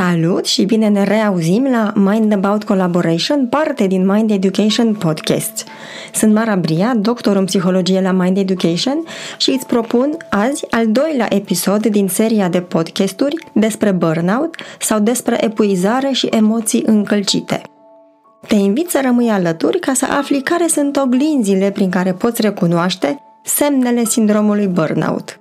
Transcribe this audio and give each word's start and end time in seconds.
Salut 0.00 0.44
și 0.44 0.64
bine 0.64 0.88
ne 0.88 1.04
reauzim 1.04 1.66
la 1.70 1.92
Mind 1.94 2.32
About 2.32 2.64
Collaboration, 2.64 3.46
parte 3.46 3.86
din 3.86 4.06
Mind 4.06 4.30
Education 4.30 4.94
Podcast. 4.94 5.66
Sunt 6.14 6.34
Mara 6.34 6.56
Bria, 6.56 6.94
doctor 6.94 7.36
în 7.36 7.44
psihologie 7.44 8.00
la 8.00 8.12
Mind 8.12 8.36
Education 8.36 9.04
și 9.36 9.50
îți 9.50 9.66
propun 9.66 10.16
azi 10.30 10.64
al 10.70 10.92
doilea 10.92 11.26
episod 11.34 11.86
din 11.86 12.08
seria 12.08 12.48
de 12.48 12.60
podcasturi 12.60 13.36
despre 13.52 13.90
burnout 13.90 14.54
sau 14.80 14.98
despre 14.98 15.44
epuizare 15.44 16.10
și 16.10 16.26
emoții 16.26 16.82
încălcite. 16.86 17.62
Te 18.46 18.54
invit 18.54 18.90
să 18.90 19.00
rămâi 19.02 19.28
alături 19.28 19.78
ca 19.78 19.92
să 19.92 20.06
afli 20.18 20.40
care 20.42 20.66
sunt 20.66 20.96
oglinzile 20.96 21.70
prin 21.70 21.90
care 21.90 22.12
poți 22.12 22.40
recunoaște 22.40 23.18
semnele 23.44 24.04
sindromului 24.04 24.66
burnout. 24.66 25.40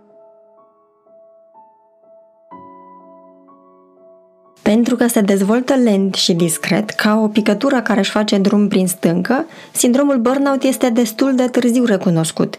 Pentru 4.78 4.96
că 4.96 5.08
se 5.08 5.22
dezvoltă 5.22 5.74
lent 5.74 6.16
și 6.16 6.34
discret, 6.34 6.90
ca 6.90 7.20
o 7.24 7.28
picătură 7.28 7.82
care 7.82 8.00
își 8.00 8.12
face 8.12 8.38
drum 8.38 8.68
prin 8.68 8.88
stâncă, 8.88 9.46
sindromul 9.72 10.18
burnout 10.18 10.64
este 10.64 10.90
destul 10.90 11.36
de 11.36 11.44
târziu 11.48 11.86
recunoscut. 11.86 12.58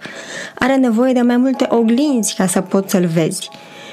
Are 0.58 0.76
nevoie 0.76 1.12
de 1.12 1.20
mai 1.20 1.36
multe 1.36 1.66
oglinzi 1.68 2.34
ca 2.34 2.46
să 2.46 2.60
poți 2.60 2.90
să-l 2.90 3.06
vezi. 3.06 3.48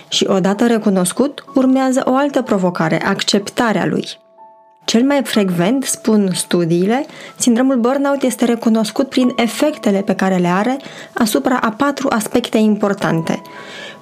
Și 0.08 0.26
odată 0.30 0.66
recunoscut, 0.66 1.46
urmează 1.56 2.02
o 2.06 2.16
altă 2.16 2.42
provocare, 2.42 3.06
acceptarea 3.06 3.86
lui. 3.86 4.08
Cel 4.86 5.04
mai 5.04 5.22
frecvent, 5.24 5.84
spun 5.84 6.32
studiile, 6.34 7.06
sindromul 7.38 7.78
burnout 7.78 8.22
este 8.24 8.46
recunoscut 8.46 9.10
prin 9.10 9.34
efectele 9.36 10.02
pe 10.02 10.16
care 10.16 10.36
le 10.36 10.48
are 10.48 10.78
asupra 11.14 11.58
a 11.58 11.70
patru 11.70 12.08
aspecte 12.12 12.58
importante. 12.58 13.42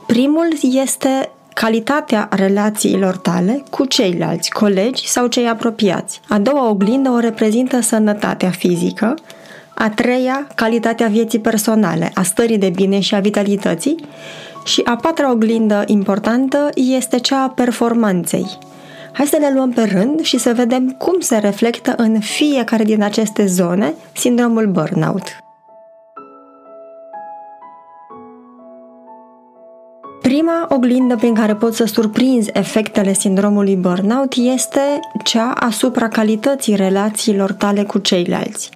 Primul 0.08 0.48
este 0.62 1.30
calitatea 1.54 2.30
relațiilor 2.32 3.18
tale 3.18 3.64
cu 3.70 3.86
ceilalți, 3.86 4.52
colegi 4.52 5.08
sau 5.08 5.28
cei 5.28 5.48
apropiați. 5.48 6.20
A 6.28 6.40
doua 6.40 6.70
oglindă 6.70 7.10
o 7.10 7.20
reprezintă 7.20 7.82
sănătatea 7.82 8.50
fizică, 8.50 9.14
a 9.76 9.90
treia, 9.90 10.48
calitatea 10.56 11.08
vieții 11.08 11.40
personale, 11.40 12.12
a 12.14 12.24
stării 12.24 12.58
de 12.58 12.70
bine 12.70 13.00
și 13.00 13.16
a 13.16 13.20
vitalității 13.20 13.96
și 14.66 14.82
a 14.86 14.96
patra 14.96 15.32
oglindă 15.32 15.84
importantă 15.86 16.70
este 16.76 17.20
cea 17.20 17.44
a 17.44 17.50
performanței. 17.50 18.58
Hai 19.12 19.26
să 19.26 19.38
le 19.40 19.52
luăm 19.54 19.72
pe 19.72 19.84
rând 19.84 20.22
și 20.22 20.38
să 20.38 20.54
vedem 20.56 20.90
cum 20.90 21.20
se 21.20 21.38
reflectă 21.38 21.94
în 21.98 22.20
fiecare 22.20 22.84
din 22.84 23.04
aceste 23.04 23.46
zone 23.46 23.94
sindromul 24.14 24.68
burnout. 24.68 25.38
Prima 30.44 30.68
oglindă 30.70 31.16
prin 31.16 31.34
care 31.34 31.56
poți 31.56 31.78
să 31.78 31.86
surprinzi 31.86 32.50
efectele 32.54 33.14
sindromului 33.14 33.76
burnout 33.76 34.34
este 34.36 35.00
cea 35.24 35.52
asupra 35.52 36.08
calității 36.08 36.76
relațiilor 36.76 37.52
tale 37.52 37.84
cu 37.84 37.98
ceilalți. 37.98 38.70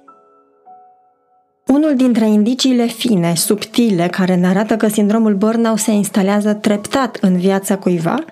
Unul 1.66 1.94
dintre 1.96 2.28
indiciile 2.28 2.86
fine, 2.86 3.34
subtile, 3.34 4.06
care 4.06 4.34
ne 4.34 4.46
arată 4.46 4.76
că 4.76 4.88
sindromul 4.88 5.34
burnout 5.34 5.78
se 5.78 5.90
instalează 5.90 6.52
treptat 6.52 7.18
în 7.20 7.36
viața 7.36 7.76
cuiva, 7.76 8.24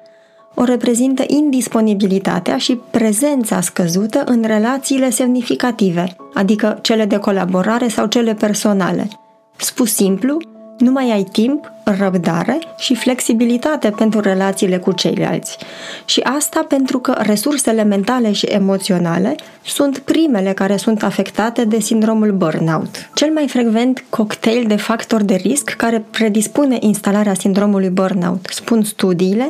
o 0.54 0.64
reprezintă 0.64 1.24
indisponibilitatea 1.26 2.56
și 2.56 2.80
prezența 2.90 3.60
scăzută 3.60 4.22
în 4.26 4.42
relațiile 4.46 5.10
semnificative, 5.10 6.16
adică 6.34 6.78
cele 6.82 7.04
de 7.04 7.16
colaborare 7.18 7.88
sau 7.88 8.06
cele 8.06 8.34
personale. 8.34 9.08
Spus 9.56 9.94
simplu, 9.94 10.38
nu 10.78 10.91
mai 10.91 11.10
ai 11.10 11.22
timp, 11.22 11.72
răbdare 11.84 12.58
și 12.78 12.94
flexibilitate 12.94 13.91
pentru 13.91 14.20
relațiile 14.20 14.78
cu 14.78 14.92
ceilalți. 14.92 15.56
Și 16.04 16.20
asta 16.20 16.64
pentru 16.69 16.98
că 16.98 17.14
resursele 17.19 17.82
mentale 17.82 18.32
și 18.32 18.47
emoționale 18.47 19.34
sunt 19.64 19.98
primele 19.98 20.53
care 20.53 20.76
sunt 20.76 21.03
afectate 21.03 21.64
de 21.64 21.81
sindromul 21.81 22.32
burnout. 22.32 23.10
Cel 23.14 23.31
mai 23.32 23.48
frecvent 23.48 24.04
cocktail 24.09 24.64
de 24.66 24.76
factori 24.76 25.25
de 25.25 25.34
risc 25.34 25.70
care 25.70 26.04
predispune 26.10 26.76
instalarea 26.81 27.34
sindromului 27.34 27.88
burnout, 27.88 28.47
spun 28.50 28.82
studiile, 28.82 29.48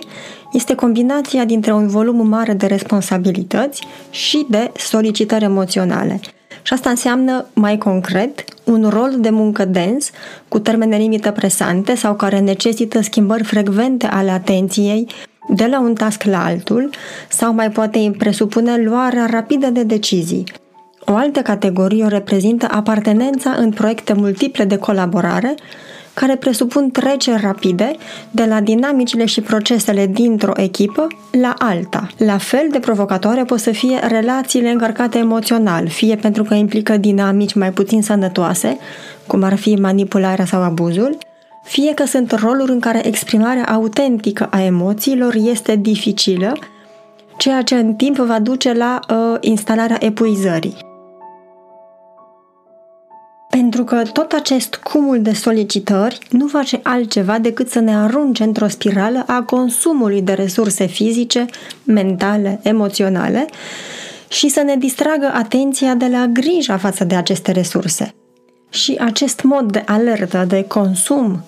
este 0.52 0.74
combinația 0.74 1.44
dintre 1.44 1.72
un 1.72 1.88
volum 1.88 2.28
mare 2.28 2.52
de 2.52 2.66
responsabilități 2.66 3.82
și 4.10 4.46
de 4.48 4.70
solicitări 4.76 5.44
emoționale– 5.44 6.20
și 6.66 6.72
asta 6.72 6.90
înseamnă, 6.90 7.46
mai 7.52 7.78
concret, 7.78 8.44
un 8.64 8.88
rol 8.88 9.14
de 9.18 9.30
muncă 9.30 9.64
dens, 9.64 10.10
cu 10.48 10.58
termene 10.58 10.96
limită 10.96 11.30
presante 11.30 11.94
sau 11.94 12.14
care 12.14 12.40
necesită 12.40 13.00
schimbări 13.00 13.44
frecvente 13.44 14.06
ale 14.06 14.30
atenției 14.30 15.06
de 15.48 15.66
la 15.66 15.80
un 15.80 15.94
task 15.94 16.22
la 16.22 16.44
altul 16.44 16.90
sau 17.28 17.54
mai 17.54 17.70
poate 17.70 18.14
presupune 18.18 18.82
luarea 18.82 19.26
rapidă 19.26 19.66
de 19.66 19.82
decizii. 19.82 20.44
O 21.04 21.14
altă 21.14 21.40
categorie 21.40 22.04
o 22.04 22.08
reprezintă 22.08 22.68
apartenența 22.70 23.50
în 23.50 23.70
proiecte 23.70 24.12
multiple 24.12 24.64
de 24.64 24.76
colaborare 24.76 25.54
care 26.20 26.36
presupun 26.36 26.90
treceri 26.90 27.40
rapide 27.40 27.96
de 28.30 28.44
la 28.44 28.60
dinamicile 28.60 29.24
și 29.24 29.40
procesele 29.40 30.06
dintr-o 30.06 30.52
echipă 30.54 31.06
la 31.40 31.54
alta. 31.58 32.06
La 32.16 32.38
fel 32.38 32.68
de 32.70 32.78
provocatoare 32.78 33.44
pot 33.44 33.58
să 33.58 33.70
fie 33.70 33.98
relațiile 34.08 34.70
încărcate 34.70 35.18
emoțional, 35.18 35.88
fie 35.88 36.16
pentru 36.16 36.42
că 36.42 36.54
implică 36.54 36.96
dinamici 36.96 37.54
mai 37.54 37.72
puțin 37.72 38.02
sănătoase, 38.02 38.78
cum 39.26 39.42
ar 39.42 39.56
fi 39.56 39.74
manipularea 39.74 40.44
sau 40.44 40.62
abuzul, 40.62 41.18
fie 41.62 41.94
că 41.94 42.04
sunt 42.04 42.32
roluri 42.32 42.72
în 42.72 42.80
care 42.80 43.06
exprimarea 43.06 43.64
autentică 43.64 44.48
a 44.50 44.62
emoțiilor 44.62 45.34
este 45.34 45.76
dificilă, 45.76 46.52
ceea 47.36 47.62
ce 47.62 47.74
în 47.74 47.94
timp 47.94 48.16
va 48.16 48.38
duce 48.38 48.72
la 48.72 49.00
uh, 49.10 49.36
instalarea 49.40 49.96
epuizării. 50.00 50.95
Pentru 53.50 53.84
că 53.84 54.02
tot 54.12 54.32
acest 54.32 54.74
cumul 54.74 55.22
de 55.22 55.32
solicitări 55.32 56.18
nu 56.30 56.46
face 56.46 56.80
altceva 56.82 57.38
decât 57.38 57.70
să 57.70 57.80
ne 57.80 57.96
arunce 57.96 58.42
într-o 58.42 58.68
spirală 58.68 59.24
a 59.26 59.42
consumului 59.42 60.22
de 60.22 60.32
resurse 60.32 60.86
fizice, 60.86 61.46
mentale, 61.84 62.60
emoționale 62.62 63.46
și 64.28 64.48
să 64.48 64.60
ne 64.60 64.76
distragă 64.76 65.30
atenția 65.34 65.94
de 65.94 66.06
la 66.06 66.26
grija 66.26 66.76
față 66.76 67.04
de 67.04 67.14
aceste 67.14 67.52
resurse. 67.52 68.14
Și 68.68 68.96
acest 69.00 69.42
mod 69.42 69.72
de 69.72 69.82
alertă, 69.86 70.44
de 70.48 70.64
consum 70.64 71.44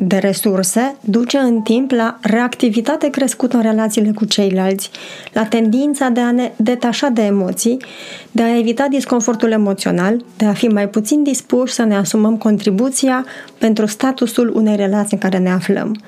de 0.00 0.16
resurse 0.16 0.96
duce 1.00 1.38
în 1.38 1.60
timp 1.60 1.90
la 1.90 2.18
reactivitate 2.20 3.10
crescută 3.10 3.56
în 3.56 3.62
relațiile 3.62 4.10
cu 4.14 4.24
ceilalți, 4.24 4.90
la 5.32 5.44
tendința 5.44 6.08
de 6.08 6.20
a 6.20 6.30
ne 6.30 6.52
detașa 6.56 7.08
de 7.08 7.22
emoții, 7.22 7.76
de 8.30 8.42
a 8.42 8.58
evita 8.58 8.86
disconfortul 8.88 9.50
emoțional, 9.50 10.24
de 10.36 10.44
a 10.44 10.52
fi 10.52 10.66
mai 10.66 10.88
puțin 10.88 11.22
dispuși 11.22 11.72
să 11.72 11.82
ne 11.82 11.96
asumăm 11.96 12.36
contribuția 12.36 13.24
pentru 13.58 13.86
statusul 13.86 14.52
unei 14.56 14.76
relații 14.76 15.18
în 15.20 15.30
care 15.30 15.38
ne 15.38 15.50
aflăm. 15.50 16.00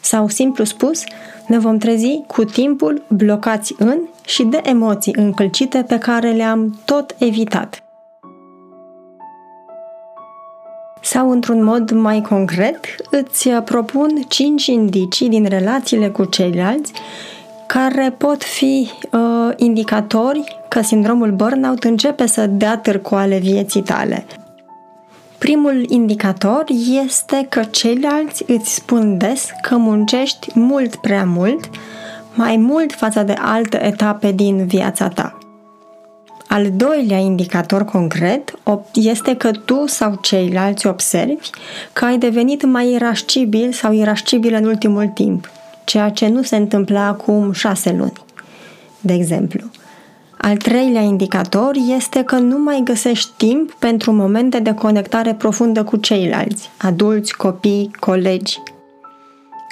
Sau, 0.00 0.28
simplu 0.28 0.64
spus, 0.64 1.04
ne 1.46 1.58
vom 1.58 1.78
trezi 1.78 2.20
cu 2.26 2.44
timpul 2.44 3.02
blocați 3.08 3.74
în 3.78 3.98
și 4.24 4.42
de 4.42 4.60
emoții 4.62 5.14
încălcite 5.16 5.84
pe 5.88 5.98
care 5.98 6.30
le-am 6.30 6.80
tot 6.84 7.14
evitat. 7.18 7.82
Sau, 11.12 11.30
într-un 11.30 11.62
mod 11.62 11.90
mai 11.90 12.20
concret, 12.20 12.78
îți 13.10 13.48
propun 13.48 14.08
5 14.28 14.66
indicii 14.66 15.28
din 15.28 15.44
relațiile 15.48 16.08
cu 16.08 16.24
ceilalți 16.24 16.92
care 17.66 18.14
pot 18.18 18.44
fi 18.44 18.90
uh, 19.12 19.20
indicatori 19.56 20.56
că 20.68 20.80
sindromul 20.80 21.30
burnout 21.30 21.84
începe 21.84 22.26
să 22.26 22.46
dea 22.46 22.78
târcoale 22.78 23.38
vieții 23.38 23.82
tale. 23.82 24.26
Primul 25.38 25.84
indicator 25.88 26.64
este 27.04 27.46
că 27.48 27.62
ceilalți 27.62 28.44
îți 28.46 28.74
spun 28.74 29.18
des 29.18 29.48
că 29.62 29.76
muncești 29.76 30.50
mult 30.54 30.96
prea 30.96 31.24
mult, 31.24 31.70
mai 32.34 32.56
mult 32.56 32.92
față 32.92 33.22
de 33.22 33.34
alte 33.38 33.86
etape 33.86 34.32
din 34.32 34.66
viața 34.66 35.08
ta. 35.08 35.39
Al 36.52 36.70
doilea 36.76 37.18
indicator 37.18 37.84
concret 37.84 38.58
este 38.94 39.36
că 39.36 39.50
tu 39.50 39.86
sau 39.86 40.18
ceilalți 40.20 40.86
observi 40.86 41.50
că 41.92 42.04
ai 42.04 42.18
devenit 42.18 42.64
mai 42.64 42.92
irascibil 42.92 43.72
sau 43.72 43.92
irascibil 43.92 44.54
în 44.54 44.64
ultimul 44.64 45.06
timp, 45.06 45.50
ceea 45.84 46.10
ce 46.10 46.28
nu 46.28 46.42
se 46.42 46.56
întâmpla 46.56 47.06
acum 47.06 47.52
șase 47.52 47.92
luni, 47.92 48.12
de 49.00 49.12
exemplu. 49.12 49.60
Al 50.36 50.56
treilea 50.56 51.00
indicator 51.00 51.74
este 51.96 52.22
că 52.22 52.36
nu 52.36 52.58
mai 52.58 52.80
găsești 52.84 53.30
timp 53.36 53.72
pentru 53.72 54.12
momente 54.12 54.58
de 54.58 54.74
conectare 54.74 55.34
profundă 55.34 55.84
cu 55.84 55.96
ceilalți, 55.96 56.70
adulți, 56.76 57.36
copii, 57.36 57.90
colegi. 57.98 58.58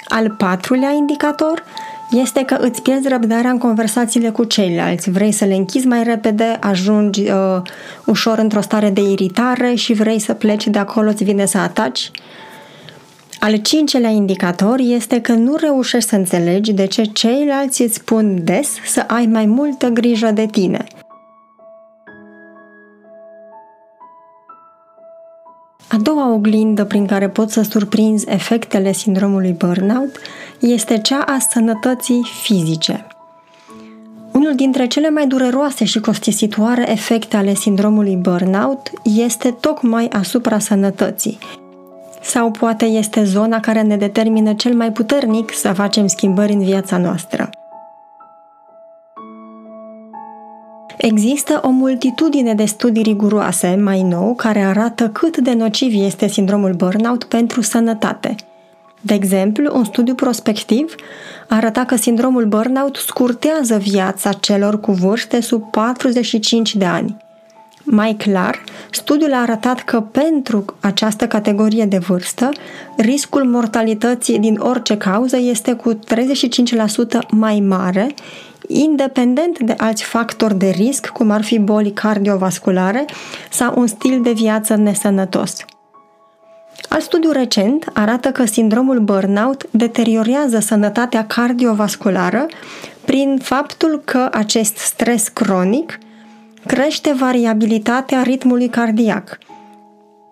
Al 0.07 0.29
patrulea 0.37 0.91
indicator 0.91 1.63
este 2.11 2.43
că 2.43 2.57
îți 2.59 2.81
pierzi 2.81 3.07
răbdarea 3.07 3.51
în 3.51 3.57
conversațiile 3.57 4.29
cu 4.29 4.43
ceilalți. 4.43 5.09
Vrei 5.09 5.31
să 5.31 5.45
le 5.45 5.53
închizi 5.53 5.87
mai 5.87 6.03
repede, 6.03 6.57
ajungi 6.59 7.21
uh, 7.21 7.61
ușor 8.05 8.37
într-o 8.37 8.61
stare 8.61 8.89
de 8.89 9.01
iritare 9.01 9.73
și 9.73 9.93
vrei 9.93 10.19
să 10.19 10.33
pleci 10.33 10.67
de 10.67 10.79
acolo, 10.79 11.09
îți 11.09 11.23
vine 11.23 11.45
să 11.45 11.57
ataci. 11.57 12.11
Al 13.39 13.55
cincelea 13.55 14.09
indicator 14.09 14.79
este 14.79 15.21
că 15.21 15.31
nu 15.31 15.55
reușești 15.55 16.09
să 16.09 16.15
înțelegi 16.15 16.73
de 16.73 16.85
ce 16.85 17.03
ceilalți 17.03 17.81
îți 17.81 17.93
spun 17.93 18.43
des 18.43 18.69
să 18.85 19.03
ai 19.07 19.25
mai 19.25 19.45
multă 19.45 19.87
grijă 19.87 20.31
de 20.31 20.45
tine. 20.45 20.85
A 25.89 25.97
doua 25.97 26.31
oglindă 26.33 26.85
prin 26.85 27.05
care 27.05 27.29
poți 27.29 27.53
să 27.53 27.61
surprinzi 27.61 28.29
efectele 28.29 28.91
sindromului 28.91 29.51
burnout 29.51 30.19
este 30.59 30.97
cea 30.97 31.19
a 31.19 31.37
sănătății 31.51 32.25
fizice. 32.41 33.07
Unul 34.31 34.55
dintre 34.55 34.87
cele 34.87 35.09
mai 35.09 35.27
dureroase 35.27 35.85
și 35.85 35.99
costisitoare 35.99 36.91
efecte 36.91 37.37
ale 37.37 37.53
sindromului 37.53 38.15
burnout 38.15 38.91
este 39.03 39.51
tocmai 39.59 40.07
asupra 40.07 40.59
sănătății. 40.59 41.37
Sau 42.21 42.51
poate 42.51 42.85
este 42.85 43.23
zona 43.23 43.59
care 43.59 43.81
ne 43.81 43.97
determină 43.97 44.53
cel 44.53 44.73
mai 44.73 44.91
puternic 44.91 45.53
să 45.53 45.73
facem 45.73 46.07
schimbări 46.07 46.53
în 46.53 46.63
viața 46.63 46.97
noastră. 46.97 47.49
Există 51.01 51.59
o 51.63 51.69
multitudine 51.69 52.53
de 52.53 52.65
studii 52.65 53.03
riguroase 53.03 53.75
mai 53.75 54.01
nou 54.01 54.35
care 54.35 54.59
arată 54.59 55.09
cât 55.09 55.37
de 55.37 55.53
nociv 55.53 56.03
este 56.03 56.27
sindromul 56.27 56.73
burnout 56.73 57.23
pentru 57.23 57.61
sănătate. 57.61 58.35
De 59.01 59.13
exemplu, 59.13 59.75
un 59.75 59.83
studiu 59.83 60.13
prospectiv 60.13 60.95
arăta 61.47 61.85
că 61.85 61.95
sindromul 61.95 62.45
burnout 62.45 62.95
scurtează 62.95 63.77
viața 63.77 64.33
celor 64.33 64.79
cu 64.79 64.91
vârste 64.91 65.41
sub 65.41 65.71
45 65.71 66.75
de 66.75 66.85
ani. 66.85 67.17
Mai 67.91 68.13
clar, 68.13 68.63
studiul 68.91 69.33
a 69.33 69.41
arătat 69.41 69.79
că 69.79 70.01
pentru 70.01 70.65
această 70.79 71.27
categorie 71.27 71.85
de 71.85 71.97
vârstă, 71.97 72.49
riscul 72.97 73.43
mortalității 73.43 74.39
din 74.39 74.57
orice 74.59 74.97
cauză 74.97 75.37
este 75.37 75.73
cu 75.73 75.93
35% 75.93 75.97
mai 77.29 77.59
mare, 77.59 78.13
independent 78.67 79.59
de 79.59 79.73
alți 79.77 80.03
factori 80.03 80.57
de 80.57 80.69
risc, 80.69 81.07
cum 81.07 81.31
ar 81.31 81.43
fi 81.43 81.59
boli 81.59 81.91
cardiovasculare 81.91 83.05
sau 83.49 83.73
un 83.77 83.87
stil 83.87 84.21
de 84.21 84.31
viață 84.31 84.75
nesănătos. 84.75 85.65
Alt 86.89 87.03
studiu 87.03 87.31
recent 87.31 87.89
arată 87.93 88.31
că 88.31 88.45
sindromul 88.45 88.99
burnout 88.99 89.67
deteriorează 89.71 90.59
sănătatea 90.59 91.25
cardiovasculară 91.25 92.45
prin 93.05 93.39
faptul 93.41 94.01
că 94.05 94.29
acest 94.31 94.77
stres 94.77 95.27
cronic 95.27 95.99
crește 96.65 97.13
variabilitatea 97.13 98.21
ritmului 98.21 98.67
cardiac, 98.67 99.37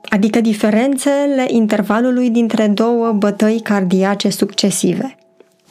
adică 0.09 0.41
diferențele 0.41 1.45
intervalului 1.47 2.29
dintre 2.29 2.67
două 2.67 3.11
bătăi 3.11 3.59
cardiace 3.63 4.29
succesive. 4.29 5.17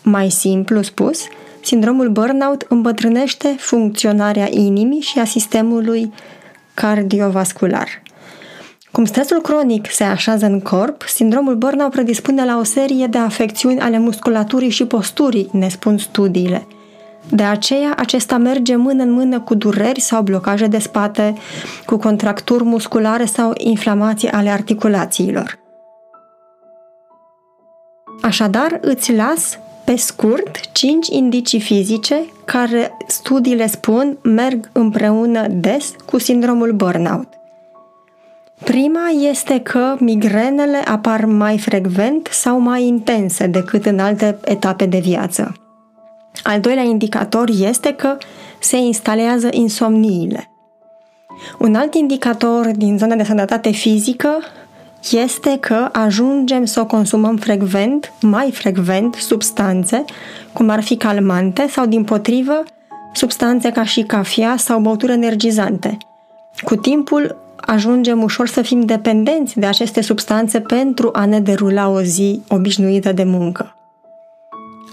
Mai 0.03 0.31
simplu 0.31 0.83
spus, 0.83 1.27
sindromul 1.63 2.09
burnout 2.09 2.67
îmbătrânește 2.69 3.55
funcționarea 3.59 4.49
inimii 4.51 5.01
și 5.01 5.19
a 5.19 5.25
sistemului 5.25 6.13
cardiovascular. 6.75 8.03
Cum 8.93 9.05
stresul 9.05 9.41
cronic 9.41 9.91
se 9.91 10.05
așează 10.05 10.47
în 10.47 10.61
corp, 10.61 11.03
sindromul 11.03 11.55
burnout 11.55 11.91
predispune 11.91 12.45
la 12.45 12.59
o 12.59 12.63
serie 12.63 13.07
de 13.07 13.19
afecțiuni 13.19 13.81
ale 13.81 13.99
musculaturii 13.99 14.71
și 14.71 14.85
posturii, 14.85 15.49
ne 15.53 15.69
spun 15.69 15.99
studiile. 15.99 16.67
De 17.31 17.43
aceea, 17.43 17.95
acesta 17.97 18.37
merge 18.37 18.77
mână 18.77 19.03
în 19.03 19.11
mână 19.11 19.41
cu 19.41 19.55
dureri 19.55 20.01
sau 20.01 20.23
blocaje 20.23 20.67
de 20.67 20.79
spate, 20.79 21.35
cu 21.87 21.97
contracturi 21.97 22.65
musculare 22.65 23.25
sau 23.25 23.53
inflamații 23.57 24.31
ale 24.31 24.49
articulațiilor. 24.49 25.59
Așadar, 28.23 28.79
îți 28.81 29.15
las 29.15 29.59
pe 29.85 29.97
scurt, 29.97 30.73
5 30.73 31.07
indicii 31.09 31.61
fizice 31.61 32.25
care 32.45 32.97
studiile 33.07 33.67
spun 33.67 34.19
merg 34.23 34.69
împreună 34.73 35.47
des 35.49 35.93
cu 36.05 36.19
sindromul 36.19 36.73
burnout. 36.73 37.29
Prima 38.65 39.09
este 39.31 39.61
că 39.61 39.97
migrenele 39.99 40.77
apar 40.77 41.25
mai 41.25 41.59
frecvent 41.59 42.29
sau 42.31 42.59
mai 42.59 42.83
intense 42.83 43.47
decât 43.47 43.87
în 43.87 43.99
alte 43.99 44.39
etape 44.45 44.87
de 44.87 44.99
viață. 44.99 45.66
Al 46.43 46.61
doilea 46.61 46.83
indicator 46.83 47.51
este 47.61 47.93
că 47.93 48.17
se 48.59 48.77
instalează 48.77 49.49
insomniile. 49.51 50.51
Un 51.59 51.75
alt 51.75 51.95
indicator 51.95 52.71
din 52.77 52.99
zona 52.99 53.15
de 53.15 53.25
sănătate 53.25 53.71
fizică 53.71 54.39
este 55.11 55.59
că 55.61 55.89
ajungem 55.93 56.65
să 56.65 56.81
o 56.81 56.87
consumăm 56.87 57.37
frecvent, 57.37 58.13
mai 58.21 58.51
frecvent, 58.53 59.15
substanțe, 59.15 60.05
cum 60.53 60.69
ar 60.69 60.83
fi 60.83 60.97
calmante 60.97 61.67
sau, 61.69 61.87
din 61.87 62.05
potrivă, 62.05 62.63
substanțe 63.13 63.71
ca 63.71 63.85
și 63.85 64.03
cafea 64.03 64.57
sau 64.57 64.81
băuturi 64.81 65.13
energizante. 65.13 65.97
Cu 66.65 66.77
timpul 66.77 67.37
ajungem 67.57 68.23
ușor 68.23 68.49
să 68.49 68.63
fim 68.63 68.81
dependenți 68.81 69.59
de 69.59 69.67
aceste 69.67 70.01
substanțe 70.01 70.61
pentru 70.61 71.11
a 71.13 71.25
ne 71.25 71.41
derula 71.41 71.89
o 71.89 72.03
zi 72.03 72.41
obișnuită 72.49 73.13
de 73.13 73.25
muncă. 73.25 73.76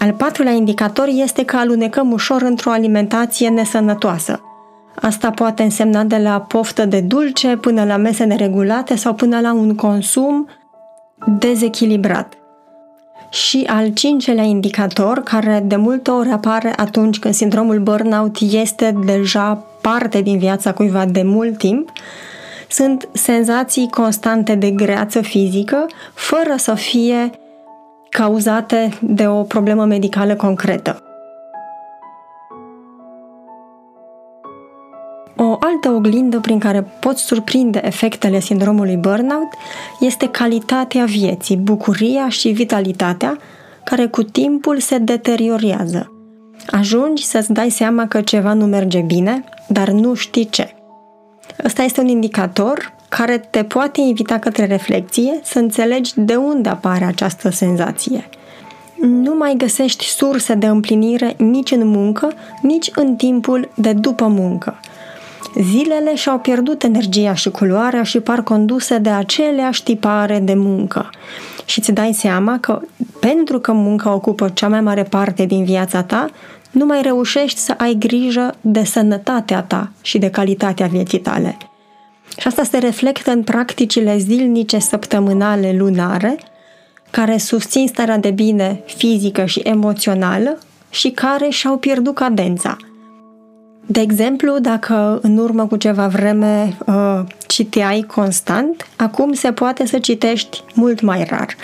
Al 0.04 0.12
patrulea 0.12 0.52
indicator 0.52 1.08
este 1.08 1.44
că 1.44 1.56
alunecăm 1.56 2.12
ușor 2.12 2.42
într-o 2.42 2.70
alimentație 2.70 3.48
nesănătoasă– 3.48 4.40
Asta 4.94 5.30
poate 5.30 5.62
însemna 5.62 6.02
de 6.02 6.16
la 6.16 6.40
poftă 6.40 6.84
de 6.84 7.00
dulce 7.00 7.56
până 7.56 7.84
la 7.84 7.96
mese 7.96 8.24
neregulate 8.24 8.96
sau 8.96 9.14
până 9.14 9.40
la 9.40 9.52
un 9.52 9.74
consum 9.74 10.48
dezechilibrat. 11.38 12.32
Și 13.30 13.64
al 13.66 13.88
cincelea 13.92 14.44
indicator, 14.44 15.22
care 15.22 15.62
de 15.66 15.76
multe 15.76 16.10
ori 16.10 16.28
apare 16.28 16.72
atunci 16.76 17.18
când 17.18 17.34
sindromul 17.34 17.78
burnout 17.78 18.36
este 18.40 18.94
deja 19.04 19.64
parte 19.80 20.20
din 20.20 20.38
viața 20.38 20.72
cuiva 20.72 21.04
de 21.04 21.22
mult 21.22 21.58
timp, 21.58 21.92
sunt 22.68 23.08
senzații 23.12 23.88
constante 23.90 24.54
de 24.54 24.70
greață 24.70 25.20
fizică, 25.20 25.86
fără 26.14 26.54
să 26.56 26.74
fie 26.74 27.30
cauzate 28.16 28.98
de 29.00 29.26
o 29.26 29.42
problemă 29.42 29.84
medicală 29.84 30.34
concretă. 30.34 31.02
O 35.36 35.56
altă 35.60 35.90
oglindă 35.90 36.40
prin 36.40 36.58
care 36.58 36.82
poți 37.00 37.22
surprinde 37.22 37.80
efectele 37.84 38.40
sindromului 38.40 38.96
burnout 38.96 39.48
este 40.00 40.28
calitatea 40.28 41.04
vieții, 41.04 41.56
bucuria 41.56 42.28
și 42.28 42.48
vitalitatea 42.48 43.38
care 43.84 44.06
cu 44.06 44.22
timpul 44.22 44.78
se 44.78 44.98
deteriorează. 44.98 46.12
Ajungi 46.66 47.24
să-ți 47.24 47.52
dai 47.52 47.70
seama 47.70 48.06
că 48.06 48.20
ceva 48.20 48.52
nu 48.52 48.66
merge 48.66 49.00
bine, 49.00 49.44
dar 49.68 49.88
nu 49.88 50.14
știi 50.14 50.48
ce. 50.48 50.74
Ăsta 51.64 51.82
este 51.82 52.00
un 52.00 52.08
indicator 52.08 52.94
care 53.16 53.38
te 53.38 53.64
poate 53.64 54.00
invita 54.00 54.38
către 54.38 54.66
reflexie 54.66 55.40
să 55.42 55.58
înțelegi 55.58 56.12
de 56.16 56.34
unde 56.34 56.68
apare 56.68 57.04
această 57.04 57.50
senzație. 57.50 58.28
Nu 59.00 59.34
mai 59.34 59.54
găsești 59.56 60.04
surse 60.04 60.54
de 60.54 60.66
împlinire 60.66 61.34
nici 61.38 61.70
în 61.70 61.86
muncă, 61.86 62.32
nici 62.62 62.90
în 62.94 63.16
timpul 63.16 63.70
de 63.74 63.92
după 63.92 64.26
muncă– 64.26 64.78
Zilele 65.62 66.14
și-au 66.14 66.38
pierdut 66.38 66.82
energia 66.82 67.34
și 67.34 67.50
culoarea 67.50 68.02
și 68.02 68.20
par 68.20 68.42
conduse 68.42 68.98
de 68.98 69.10
aceleași 69.10 69.82
tipare 69.82 70.38
de 70.38 70.54
muncă. 70.54 71.10
Și 71.64 71.78
îți 71.78 71.92
dai 71.92 72.12
seama 72.12 72.58
că 72.58 72.80
pentru 73.20 73.58
că 73.58 73.72
munca 73.72 74.14
ocupă 74.14 74.48
cea 74.48 74.68
mai 74.68 74.80
mare 74.80 75.02
parte 75.02 75.44
din 75.44 75.64
viața 75.64 76.02
ta, 76.02 76.26
nu 76.70 76.84
mai 76.84 77.02
reușești 77.02 77.58
să 77.58 77.74
ai 77.78 77.96
grijă 77.98 78.54
de 78.60 78.84
sănătatea 78.84 79.62
ta 79.62 79.90
și 80.02 80.18
de 80.18 80.30
calitatea 80.30 80.86
vieții 80.86 81.20
tale. 81.20 81.56
Și 82.38 82.46
asta 82.46 82.62
se 82.62 82.78
reflectă 82.78 83.30
în 83.30 83.42
practicile 83.42 84.16
zilnice, 84.18 84.78
săptămânale, 84.78 85.74
lunare, 85.78 86.38
care 87.10 87.36
susțin 87.36 87.86
starea 87.88 88.18
de 88.18 88.30
bine 88.30 88.82
fizică 88.84 89.44
și 89.44 89.60
emoțională 89.60 90.58
și 90.90 91.10
care 91.10 91.48
și-au 91.48 91.76
pierdut 91.76 92.14
cadența– 92.14 92.76
de 93.86 94.00
exemplu, 94.00 94.58
dacă 94.58 95.18
în 95.22 95.38
urmă 95.38 95.66
cu 95.66 95.76
ceva 95.76 96.06
vreme 96.06 96.76
uh, 96.86 97.20
citeai 97.46 98.04
constant, 98.14 98.88
acum 98.96 99.32
se 99.32 99.52
poate 99.52 99.86
să 99.86 99.98
citești 99.98 100.62
mult 100.74 101.00
mai 101.00 101.26
rar. 101.30 101.54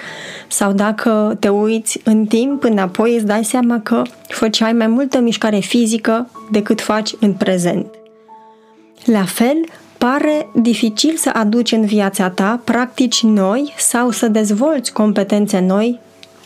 Sau 0.49 0.73
dacă 0.73 1.37
te 1.38 1.49
uiți 1.49 2.00
în 2.05 2.26
timp 2.26 2.64
înapoi, 2.64 3.14
îți 3.14 3.26
dai 3.26 3.45
seama 3.45 3.81
că 3.81 4.02
făceai 4.29 4.73
mai 4.73 4.87
multă 4.87 5.21
mișcare 5.21 5.59
fizică 5.59 6.31
decât 6.50 6.81
faci 6.81 7.11
în 7.21 7.33
prezent. 7.33 7.87
La 9.05 9.25
fel, 9.25 9.57
pare 10.07 10.49
dificil 10.54 11.16
să 11.16 11.30
aduci 11.33 11.73
în 11.73 11.85
viața 11.85 12.30
ta 12.30 12.61
practici 12.64 13.23
noi 13.23 13.75
sau 13.78 14.11
să 14.11 14.28
dezvolți 14.28 14.92
competențe 14.92 15.59
noi 15.59 16.00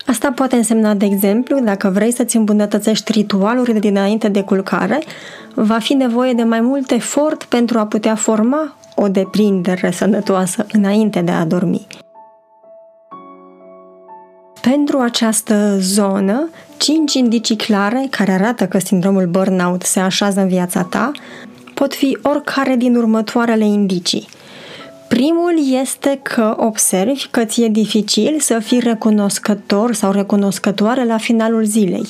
Asta 0.07 0.33
poate 0.33 0.57
însemna, 0.57 0.95
de 0.95 1.05
exemplu, 1.05 1.61
dacă 1.61 1.89
vrei 1.89 2.13
să-ți 2.13 2.37
îmbunătățești 2.37 3.13
ritualurile 3.13 3.79
dinainte 3.79 4.29
de 4.29 4.43
culcare, 4.43 5.03
va 5.55 5.79
fi 5.79 5.93
nevoie 5.93 6.33
de 6.33 6.43
mai 6.43 6.61
mult 6.61 6.91
efort 6.91 7.45
pentru 7.45 7.79
a 7.79 7.87
putea 7.87 8.15
forma 8.15 8.77
o 8.95 9.09
deprindere 9.09 9.91
sănătoasă 9.91 10.67
înainte 10.73 11.21
de 11.21 11.31
a 11.31 11.45
dormi. 11.45 11.87
Pentru 14.61 14.99
această 14.99 15.77
zonă, 15.79 16.49
cinci 16.77 17.15
indicii 17.15 17.57
clare 17.57 18.07
care 18.11 18.33
arată 18.33 18.67
că 18.67 18.79
sindromul 18.79 19.27
burnout 19.27 19.83
se 19.83 20.01
așează 20.01 20.41
în 20.41 20.49
viața 20.49 20.83
ta 20.83 21.13
pot 21.75 21.95
fi 21.95 22.19
oricare 22.23 22.77
din 22.77 22.97
următoarele 22.97 23.65
indicii. 23.65 24.29
Primul 25.09 25.55
este 25.83 26.21
că 26.23 26.55
observi 26.59 27.27
că 27.31 27.45
ți-e 27.45 27.69
dificil 27.69 28.37
să 28.41 28.59
fii 28.59 28.81
recunoscător 28.81 29.95
sau 29.95 30.13
recunoscătoare 30.13 31.05
la 31.05 31.17
finalul 31.17 31.65
zilei. 31.65 32.07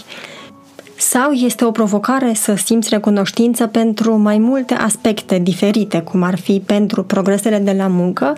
Sau 0.97 1.33
este 1.33 1.65
o 1.65 1.71
provocare 1.71 2.33
să 2.35 2.55
simți 2.55 2.89
recunoștință 2.89 3.67
pentru 3.67 4.17
mai 4.17 4.39
multe 4.39 4.75
aspecte 4.75 5.39
diferite, 5.39 6.01
cum 6.01 6.23
ar 6.23 6.39
fi 6.39 6.63
pentru 6.67 7.05
progresele 7.05 7.59
de 7.59 7.73
la 7.73 7.87
muncă, 7.87 8.37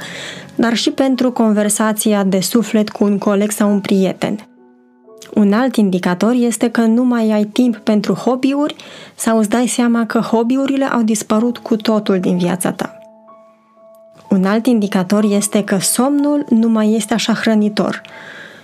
dar 0.54 0.74
și 0.74 0.90
pentru 0.90 1.32
conversația 1.32 2.24
de 2.24 2.40
suflet 2.40 2.88
cu 2.88 3.04
un 3.04 3.18
coleg 3.18 3.50
sau 3.50 3.70
un 3.70 3.80
prieten. 3.80 4.46
Un 5.34 5.52
alt 5.52 5.76
indicator 5.76 6.32
este 6.32 6.70
că 6.70 6.80
nu 6.80 7.04
mai 7.04 7.30
ai 7.30 7.44
timp 7.44 7.76
pentru 7.76 8.12
hobby-uri 8.12 8.76
sau 9.14 9.38
îți 9.38 9.48
dai 9.48 9.66
seama 9.66 10.06
că 10.06 10.18
hobby-urile 10.18 10.84
au 10.84 11.02
dispărut 11.02 11.58
cu 11.58 11.76
totul 11.76 12.20
din 12.20 12.38
viața 12.38 12.72
ta. 12.72 12.98
Un 14.28 14.44
alt 14.44 14.66
indicator 14.66 15.24
este 15.24 15.64
că 15.64 15.78
somnul 15.78 16.46
nu 16.48 16.68
mai 16.68 16.94
este 16.94 17.14
așa 17.14 17.32
hrănitor. 17.32 18.02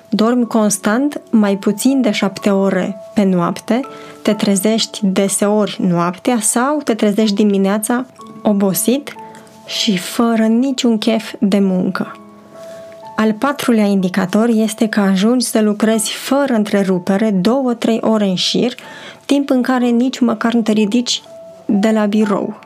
Dormi 0.08 0.46
constant 0.46 1.20
mai 1.30 1.56
puțin 1.56 2.00
de 2.00 2.10
șapte 2.10 2.50
ore 2.50 2.96
pe 3.14 3.24
noapte, 3.24 3.80
te 4.22 4.32
trezești 4.32 5.00
deseori 5.02 5.78
noaptea 5.88 6.40
sau 6.40 6.80
te 6.84 6.94
trezești 6.94 7.34
dimineața 7.34 8.06
obosit 8.42 9.14
și 9.66 9.96
fără 9.96 10.42
niciun 10.42 10.98
chef 10.98 11.34
de 11.38 11.58
muncă. 11.58 12.21
Al 13.22 13.32
patrulea 13.32 13.84
indicator 13.84 14.48
este 14.48 14.88
că 14.88 15.00
ajungi 15.00 15.46
să 15.46 15.60
lucrezi 15.60 16.12
fără 16.12 16.52
întrerupere 16.52 17.30
două-trei 17.30 17.98
ore 18.00 18.24
în 18.24 18.34
șir, 18.34 18.74
timp 19.26 19.50
în 19.50 19.62
care 19.62 19.86
nici 19.86 20.18
măcar 20.18 20.52
nu 20.52 20.60
te 20.60 20.72
ridici 20.72 21.22
de 21.66 21.90
la 21.90 22.06
birou. 22.06 22.58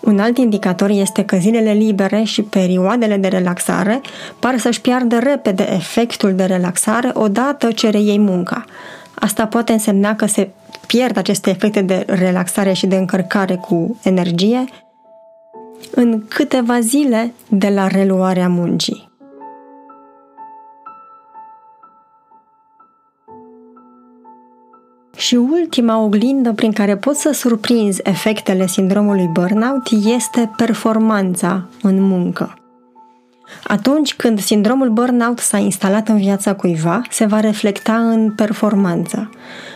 Un 0.00 0.18
alt 0.18 0.38
indicator 0.38 0.90
este 0.90 1.24
că 1.24 1.36
zilele 1.36 1.72
libere 1.72 2.22
și 2.22 2.42
perioadele 2.42 3.16
de 3.16 3.28
relaxare 3.28 4.00
par 4.38 4.58
să-și 4.58 4.80
piardă 4.80 5.18
repede 5.18 5.68
efectul 5.72 6.34
de 6.34 6.44
relaxare 6.44 7.10
odată 7.14 7.72
ce 7.72 7.90
reiei 7.90 8.18
munca. 8.18 8.64
Asta 9.14 9.46
poate 9.46 9.72
însemna 9.72 10.14
că 10.14 10.26
se 10.26 10.48
pierd 10.86 11.16
aceste 11.16 11.50
efecte 11.50 11.82
de 11.82 12.04
relaxare 12.06 12.72
și 12.72 12.86
de 12.86 12.96
încărcare 12.96 13.54
cu 13.54 13.98
energie 14.02 14.64
în 15.90 16.22
câteva 16.28 16.80
zile 16.80 17.32
de 17.48 17.68
la 17.68 17.86
reluarea 17.86 18.48
muncii. 18.48 19.09
Și 25.20 25.34
ultima 25.34 25.98
oglindă 25.98 26.52
prin 26.52 26.72
care 26.72 26.96
poți 26.96 27.20
să 27.20 27.30
surprinzi 27.32 28.00
efectele 28.04 28.66
sindromului 28.66 29.26
burnout 29.32 29.88
este 30.04 30.50
performanța 30.56 31.66
în 31.82 32.02
muncă. 32.02 32.54
Atunci 33.64 34.14
când 34.14 34.40
sindromul 34.40 34.88
burnout 34.88 35.38
s-a 35.38 35.58
instalat 35.58 36.08
în 36.08 36.16
viața 36.16 36.54
cuiva, 36.54 37.02
se 37.10 37.24
va 37.24 37.40
reflecta 37.40 37.96
în 37.96 38.32
performanță, 38.32 39.30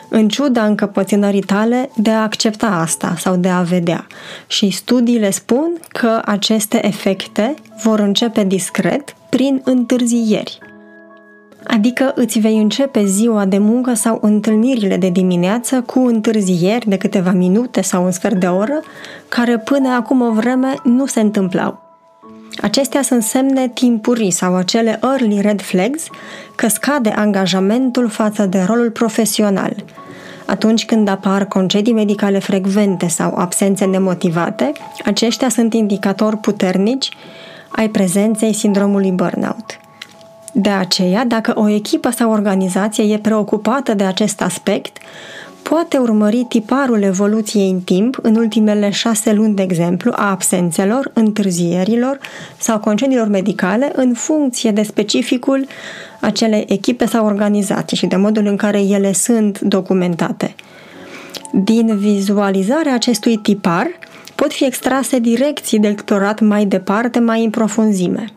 în 0.08 0.28
ciuda 0.28 0.64
încăpățânării 0.64 1.40
tale 1.40 1.90
de 1.96 2.10
a 2.10 2.22
accepta 2.22 2.66
asta 2.66 3.14
sau 3.18 3.36
de 3.36 3.48
a 3.48 3.60
vedea. 3.60 4.06
Și 4.46 4.70
studiile 4.70 5.30
spun 5.30 5.70
că 5.88 6.22
aceste 6.24 6.86
efecte 6.86 7.54
vor 7.82 7.98
începe 7.98 8.44
discret 8.44 9.14
prin 9.28 9.60
întârzieri, 9.64 10.58
Adică 11.66 12.12
îți 12.14 12.38
vei 12.38 12.56
începe 12.56 13.04
ziua 13.04 13.44
de 13.44 13.58
muncă 13.58 13.94
sau 13.94 14.18
întâlnirile 14.22 14.96
de 14.96 15.08
dimineață 15.08 15.80
cu 15.80 15.98
întârzieri 15.98 16.88
de 16.88 16.96
câteva 16.96 17.30
minute 17.30 17.80
sau 17.80 18.04
un 18.04 18.10
sfert 18.10 18.36
de 18.36 18.46
oră, 18.46 18.82
care 19.28 19.58
până 19.58 19.88
acum 19.88 20.20
o 20.20 20.30
vreme 20.32 20.74
nu 20.82 21.06
se 21.06 21.20
întâmplau. 21.20 21.82
Acestea 22.60 23.02
sunt 23.02 23.22
semne 23.22 23.68
timpurii 23.68 24.30
sau 24.30 24.54
acele 24.54 24.98
early 25.02 25.40
red 25.40 25.60
flags 25.60 26.06
că 26.54 26.68
scade 26.68 27.08
angajamentul 27.08 28.08
față 28.08 28.46
de 28.46 28.62
rolul 28.66 28.90
profesional. 28.90 29.74
Atunci 30.46 30.84
când 30.84 31.08
apar 31.08 31.44
concedii 31.44 31.92
medicale 31.92 32.38
frecvente 32.38 33.08
sau 33.08 33.34
absențe 33.34 33.84
nemotivate, 33.84 34.72
aceștia 35.04 35.48
sunt 35.48 35.74
indicatori 35.74 36.36
puternici 36.36 37.08
ai 37.68 37.88
prezenței 37.88 38.52
sindromului 38.52 39.10
burnout. 39.10 39.78
De 40.56 40.68
aceea, 40.68 41.24
dacă 41.24 41.52
o 41.56 41.68
echipă 41.68 42.10
sau 42.10 42.30
organizație 42.30 43.04
e 43.04 43.18
preocupată 43.18 43.94
de 43.94 44.04
acest 44.04 44.42
aspect, 44.42 44.96
poate 45.62 45.96
urmări 45.96 46.44
tiparul 46.48 47.02
evoluției 47.02 47.70
în 47.70 47.80
timp 47.80 48.18
în 48.22 48.36
ultimele 48.36 48.90
șase 48.90 49.32
luni, 49.32 49.54
de 49.54 49.62
exemplu, 49.62 50.12
a 50.16 50.30
absențelor, 50.30 51.10
întârzierilor 51.14 52.18
sau 52.58 52.78
concediilor 52.78 53.28
medicale 53.28 53.92
în 53.94 54.12
funcție 54.12 54.70
de 54.70 54.82
specificul 54.82 55.66
acelei 56.20 56.64
echipe 56.68 57.06
sau 57.06 57.26
organizații 57.26 57.96
și 57.96 58.06
de 58.06 58.16
modul 58.16 58.46
în 58.46 58.56
care 58.56 58.80
ele 58.80 59.12
sunt 59.12 59.60
documentate. 59.60 60.54
Din 61.52 61.96
vizualizarea 61.96 62.94
acestui 62.94 63.36
tipar 63.36 63.86
pot 64.34 64.52
fi 64.52 64.64
extrase 64.64 65.18
direcții 65.18 65.78
de 65.78 65.88
lectorat 65.88 66.40
mai 66.40 66.64
departe, 66.64 67.18
mai 67.18 67.44
în 67.44 67.50
profunzime. 67.50 68.32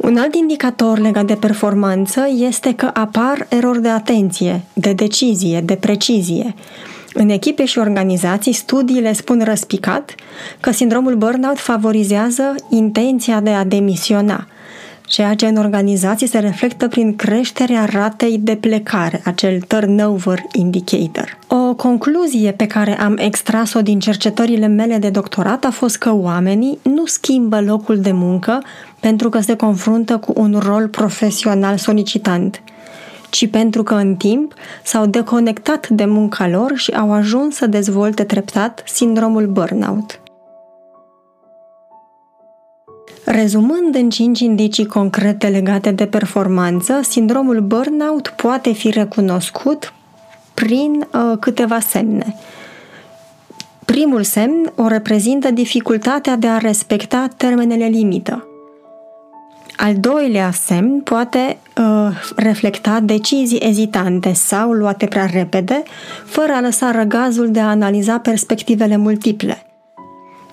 Un 0.00 0.16
alt 0.16 0.34
indicator 0.34 0.98
legat 0.98 1.24
de 1.24 1.34
performanță 1.34 2.26
este 2.48 2.74
că 2.74 2.90
apar 2.92 3.46
erori 3.48 3.82
de 3.82 3.88
atenție, 3.88 4.60
de 4.72 4.92
decizie, 4.92 5.60
de 5.60 5.74
precizie. 5.74 6.54
În 7.12 7.28
echipe 7.28 7.64
și 7.64 7.78
organizații, 7.78 8.52
studiile 8.52 9.12
spun 9.12 9.42
răspicat 9.44 10.14
că 10.60 10.70
sindromul 10.70 11.14
burnout 11.14 11.58
favorizează 11.58 12.54
intenția 12.70 13.40
de 13.40 13.50
a 13.50 13.64
demisiona, 13.64 14.46
ceea 15.10 15.34
ce 15.34 15.46
în 15.46 15.56
organizații 15.56 16.26
se 16.26 16.38
reflectă 16.38 16.88
prin 16.88 17.16
creșterea 17.16 17.84
ratei 17.84 18.38
de 18.38 18.56
plecare, 18.56 19.20
acel 19.24 19.60
turnover 19.60 20.42
indicator. 20.52 21.38
O 21.48 21.74
concluzie 21.74 22.52
pe 22.52 22.66
care 22.66 23.00
am 23.00 23.16
extras-o 23.16 23.80
din 23.82 23.98
cercetările 23.98 24.66
mele 24.66 24.98
de 24.98 25.10
doctorat 25.10 25.64
a 25.64 25.70
fost 25.70 25.96
că 25.96 26.14
oamenii 26.14 26.78
nu 26.82 27.06
schimbă 27.06 27.60
locul 27.60 28.00
de 28.00 28.12
muncă 28.12 28.62
pentru 29.00 29.28
că 29.28 29.40
se 29.40 29.56
confruntă 29.56 30.18
cu 30.18 30.32
un 30.36 30.58
rol 30.62 30.88
profesional 30.88 31.76
solicitant, 31.76 32.62
ci 33.30 33.48
pentru 33.48 33.82
că 33.82 33.94
în 33.94 34.14
timp 34.14 34.54
s-au 34.82 35.06
deconectat 35.06 35.88
de 35.88 36.04
munca 36.04 36.48
lor 36.48 36.72
și 36.74 36.90
au 36.90 37.12
ajuns 37.12 37.54
să 37.54 37.66
dezvolte 37.66 38.24
treptat 38.24 38.82
sindromul 38.86 39.46
burnout. 39.46 40.19
Rezumând 43.32 43.94
în 43.94 44.10
cinci 44.10 44.40
indicii 44.40 44.86
concrete 44.86 45.48
legate 45.48 45.90
de 45.90 46.06
performanță, 46.06 47.00
sindromul 47.02 47.60
burnout 47.60 48.28
poate 48.36 48.72
fi 48.72 48.90
recunoscut 48.90 49.92
prin 50.54 51.08
uh, 51.12 51.38
câteva 51.40 51.80
semne. 51.80 52.34
Primul 53.84 54.22
semn 54.22 54.72
o 54.76 54.86
reprezintă 54.86 55.50
dificultatea 55.50 56.36
de 56.36 56.46
a 56.46 56.58
respecta 56.58 57.28
termenele 57.36 57.86
limită. 57.86 58.48
Al 59.76 59.94
doilea 59.94 60.50
semn 60.50 61.00
poate 61.00 61.58
uh, 61.76 62.08
reflecta 62.36 63.00
decizii 63.00 63.60
ezitante 63.62 64.32
sau 64.32 64.70
luate 64.70 65.06
prea 65.06 65.26
repede, 65.26 65.82
fără 66.24 66.52
a 66.52 66.60
lăsa 66.60 66.90
răgazul 66.90 67.50
de 67.50 67.60
a 67.60 67.68
analiza 67.68 68.18
perspectivele 68.18 68.96
multiple. 68.96 69.64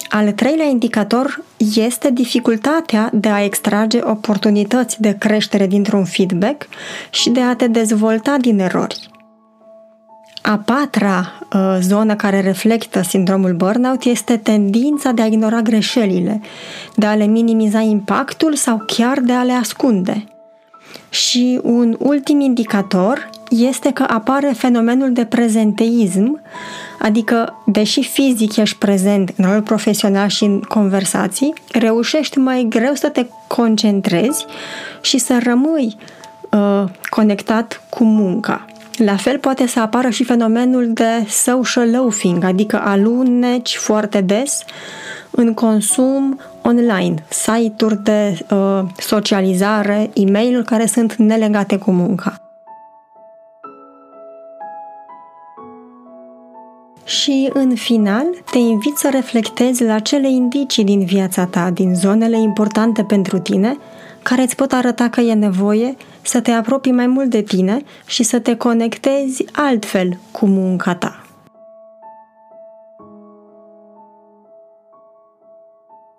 Al 0.10 0.32
treilea 0.32 0.66
indicator 0.66 1.44
este 1.76 2.12
dificultatea 2.12 3.10
de 3.14 3.30
a 3.30 3.44
extrage 3.44 4.00
oportunități 4.04 5.02
de 5.02 5.18
creștere 5.18 5.68
dintr-un 5.68 6.06
feedback 6.06 6.68
și 7.10 7.30
de 7.30 7.42
a 7.42 7.56
te 7.56 7.68
dezvolta 7.68 8.38
din 8.38 8.60
erori. 8.60 9.10
A 10.42 10.58
patra 10.66 11.34
uh, 11.54 11.78
zonă 11.82 12.16
care 12.16 12.42
reflectă 12.42 13.02
sindromul 13.02 13.54
burnout 13.54 14.04
este 14.04 14.38
tendința 14.38 15.12
de 15.12 15.22
a 15.22 15.26
ignora 15.26 15.62
greșelile, 15.62 16.42
de 16.96 17.06
a 17.06 17.16
le 17.16 17.26
minimiza 17.26 17.80
impactul 17.80 18.56
sau 18.56 18.84
chiar 18.86 19.20
de 19.20 19.34
a 19.34 19.44
le 19.44 19.54
ascunde. 19.54 20.37
Și 21.10 21.60
un 21.64 21.96
ultim 22.00 22.40
indicator 22.40 23.30
este 23.50 23.92
că 23.92 24.06
apare 24.08 24.54
fenomenul 24.58 25.14
de 25.14 25.26
prezenteism, 25.26 26.42
adică, 27.00 27.62
deși 27.66 28.04
fizic 28.04 28.56
ești 28.56 28.78
prezent 28.78 29.34
în 29.36 29.46
rolul 29.46 29.62
profesional 29.62 30.28
și 30.28 30.44
în 30.44 30.62
conversații, 30.62 31.54
reușești 31.72 32.38
mai 32.38 32.66
greu 32.70 32.94
să 32.94 33.10
te 33.10 33.26
concentrezi 33.48 34.46
și 35.02 35.18
să 35.18 35.40
rămâi 35.44 35.98
uh, 36.52 36.84
conectat 37.10 37.82
cu 37.90 38.04
munca. 38.04 38.66
La 38.98 39.16
fel 39.16 39.38
poate 39.38 39.68
să 39.68 39.80
apară 39.80 40.10
și 40.10 40.24
fenomenul 40.24 40.94
de 40.94 41.26
social 41.30 41.90
loafing, 41.92 42.44
adică 42.44 42.82
aluneci 42.84 43.76
foarte 43.76 44.22
des 44.22 44.64
în 45.32 45.54
consum 45.54 46.40
online, 46.68 47.24
site-uri 47.30 48.04
de 48.04 48.46
uh, 48.52 48.84
socializare, 48.98 50.10
e-mail 50.14 50.64
care 50.64 50.86
sunt 50.86 51.16
nelegate 51.16 51.78
cu 51.78 51.92
munca. 51.92 52.42
Și, 57.04 57.50
în 57.54 57.76
final, 57.76 58.26
te 58.52 58.58
invit 58.58 58.98
să 58.98 59.10
reflectezi 59.12 59.84
la 59.84 60.00
cele 60.00 60.30
indicii 60.30 60.84
din 60.84 61.06
viața 61.06 61.46
ta, 61.46 61.70
din 61.70 61.96
zonele 61.96 62.40
importante 62.40 63.04
pentru 63.04 63.40
tine, 63.40 63.78
care 64.24 64.42
îți 64.42 64.56
pot 64.56 64.72
arăta 64.72 65.10
că 65.10 65.22
e 65.22 65.34
nevoie 65.34 65.96
să 66.22 66.42
te 66.42 66.52
apropii 66.52 66.92
mai 66.92 67.08
mult 67.08 67.30
de 67.30 67.42
tine 67.42 67.84
și 68.06 68.24
să 68.24 68.40
te 68.40 68.56
conectezi 68.56 69.46
altfel 69.52 70.20
cu 70.32 70.46
munca 70.46 70.96
ta. 70.96 71.27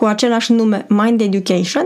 cu 0.00 0.06
același 0.06 0.52
nume 0.52 0.84
Mind 0.88 1.20
Education, 1.20 1.84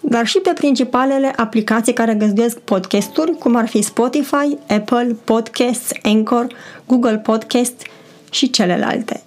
dar 0.00 0.26
și 0.26 0.38
pe 0.38 0.52
principalele 0.54 1.32
aplicații 1.36 1.92
care 1.92 2.14
găzduiesc 2.14 2.58
podcasturi, 2.58 3.38
cum 3.38 3.56
ar 3.56 3.68
fi 3.68 3.82
Spotify, 3.82 4.58
Apple 4.68 5.16
Podcasts, 5.24 5.90
Anchor, 6.02 6.46
Google 6.86 7.18
Podcasts 7.18 7.82
și 8.30 8.50
celelalte. 8.50 9.22